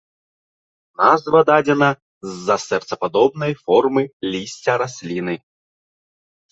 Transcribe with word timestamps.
Назва 1.01 1.41
дадзена 1.49 1.89
з-за 2.31 2.57
сэрцападобнай 2.67 3.53
формы 3.65 4.03
лісця 4.33 4.73
расліны. 4.85 5.35